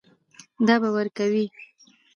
[0.67, 1.45] دا به ورکوې.